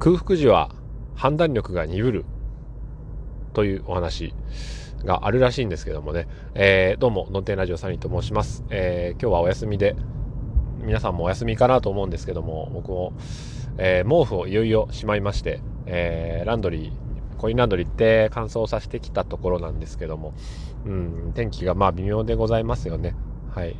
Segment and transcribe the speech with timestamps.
[0.00, 0.70] 空腹時は
[1.14, 2.24] 判断力が鈍る
[3.52, 4.32] というお話
[5.04, 9.94] があるらしいんですけどもね、えー、どうも、ノンテンラジオサニーと申します、えー、今日はお休みで、
[10.78, 13.12] 皆さんもお休みかなと思うんですけども、僕も、
[13.76, 20.32] えー、毛布をいよいよしまいまして、えランドリー、コインランドリーって乾燥させてきたところなんですけども、
[20.86, 23.14] うん、天気がまあ微妙でございますよね。
[23.54, 23.76] はい。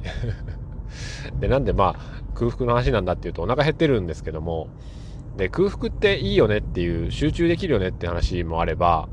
[1.40, 4.68] で、なんでまあ、空腹の話なんだっていうとお腹減ってるんですけども、
[5.36, 9.08] で、空腹っていいよねっていう、集中できるよねって話もあれば、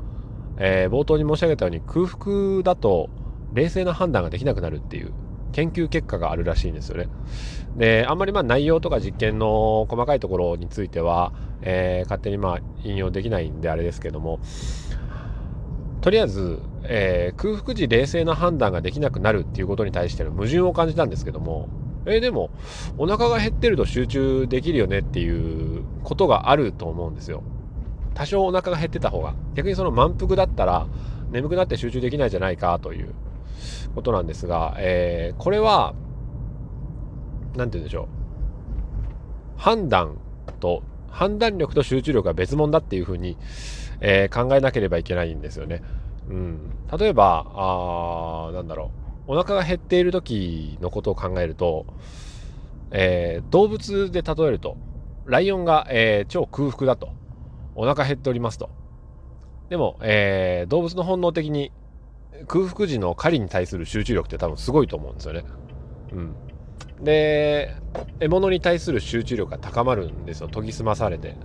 [0.58, 3.08] えー、冒頭に申し上げたように空腹だと
[3.54, 5.12] 冷静な判断ができなくなるっていう
[5.52, 7.08] 研究結果があるらしいんですよね。
[7.76, 14.40] で、あんまりまあ内容とか実験の細かいところについては、えー、勝手にまあ引用できないんであれですけども、
[16.00, 21.68] とりあえず、えー、空腹時冷静な判断ができなくなるっていうことに対しての矛盾を感じたんですけども、
[22.06, 22.50] えー、でも、
[22.96, 27.42] お腹が減ってると集中できるよねっていうことがあると思うんですよ。
[28.14, 29.34] 多少お腹が減ってた方が。
[29.54, 30.86] 逆にその満腹だったら、
[31.30, 33.14] 眠くなって集中できないじゃないかという
[33.94, 35.94] ことなんですが、えー、これは、
[37.56, 38.06] 何て言うんでしょう。
[39.56, 40.18] 判断
[40.60, 43.36] と、判断力と集中力は別物だっていうふうに、
[44.00, 45.82] えー、考えなければいけないんですよね。
[46.28, 46.58] うん。
[46.98, 48.90] 例えば、あなんだろ
[49.26, 49.32] う。
[49.32, 51.84] お腹が減っている時のことを考えると、
[52.90, 54.76] えー、動物で例えると、
[55.28, 57.10] ライオンが、えー、超空腹だと。
[57.74, 58.70] お腹減っておりますと。
[59.68, 61.70] でも、えー、動物の本能的に
[62.48, 65.44] 空腹時の狩りに対する集中力って多分すごいと思うんですよね。
[66.12, 66.34] うん。
[67.04, 67.76] で、
[68.18, 70.48] 獲物に対する集中力が高まるんですよ。
[70.48, 71.36] 研ぎ澄まされて。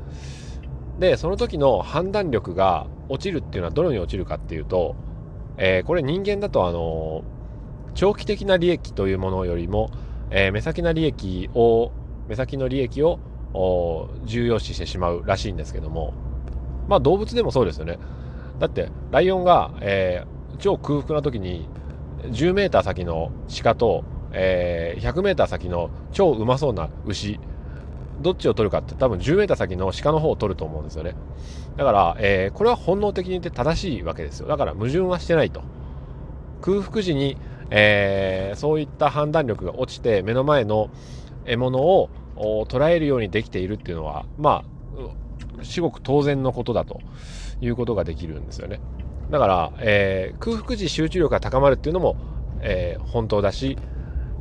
[1.00, 4.96] で、その時の判断力が落ちるっていうのはどのように落ちるかっていうと、
[5.58, 7.24] えー、これ人間だとあの
[7.94, 9.92] 長期的な利益というものよりも、
[10.32, 11.92] えー、目先な利益を、
[12.28, 13.20] 目先の利益を
[13.54, 16.14] 重要視してしまうらしいんですけども、
[16.88, 18.00] まあ動物でもそうですよね。
[18.60, 21.68] だって、ライオンが、えー、超空腹な時に
[22.24, 23.32] 10メーター先の
[23.64, 27.40] 鹿と、えー、100メーター先の超うまそうな牛、
[28.22, 31.16] どっちを取るかって多分10メーター先の鹿の方を取ると思うんですよね。
[31.78, 34.48] だから、えー、これは本能的に言って正しいわけですよ。
[34.48, 35.62] だから矛盾はしてないと。
[36.62, 37.38] 空腹時に、
[37.70, 40.90] えー、そういった判断力が落ちて目の前の
[41.46, 44.64] 獲物を捉えるようにできているっていうのは、ま
[45.60, 47.02] あ、至極当然のことだと
[47.62, 48.80] いうことができるんですよね。
[49.30, 52.16] だから、えー、空腹時集中力が高まるっていうのも、
[52.62, 53.78] えー、本当だし、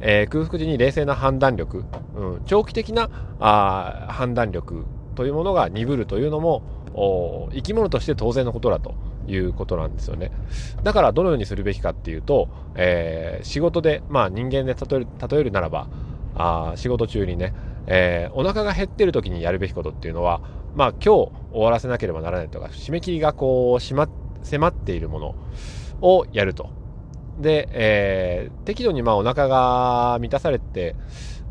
[0.01, 1.85] えー、空腹時に冷静な判断力、
[2.17, 3.09] うん、長期的な
[3.41, 6.63] あ判断力というものが鈍るというのも
[7.53, 8.95] 生き物として当然のことだと
[9.27, 10.31] いうことなんですよね。
[10.83, 15.89] だからどのようにするべきかっていうと、えー、仕事で、まあ人間で例える例えるならば、
[16.35, 17.55] あ仕事中にね、
[17.87, 20.41] えー、お腹が減ってる時にやるべきことっていうのは、
[20.75, 24.09] まあ今日終わらせなければならないとか、締め切りがこう、しま、
[24.43, 25.35] 迫っているもの
[26.01, 26.71] をやると。
[27.39, 30.97] で、えー、適度にまあお腹が満たされて、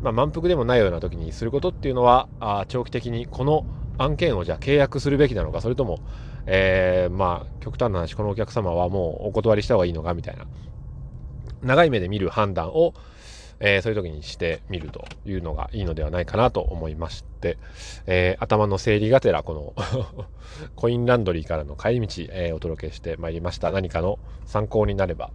[0.00, 3.64] まあ、満腹でもないような時にすることっていうのは、あ長期的にこの
[3.98, 6.00] 案件をじゃあ契約するべきなのか、それとも、
[6.46, 10.46] えー、まあ、極端な話、このお客様はもうお断りした方がいいのかみたいな、
[11.62, 12.94] 長い目で見る判断を、
[13.64, 17.56] えー、そういう時にしてみるというのがいいのではないかなと思いまして、
[18.06, 19.74] えー、頭の整理がてら、この
[20.74, 23.70] コインランドリーからの帰り道、えー、お届けしてまいりました。
[23.70, 25.30] 何かの参考になれば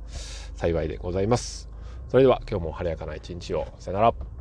[0.56, 1.70] 幸いでございます。
[2.10, 3.66] それでは今日も晴れやかな一日を。
[3.80, 4.37] さよなら。